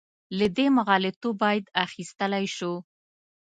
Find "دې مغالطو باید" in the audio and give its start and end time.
0.57-1.65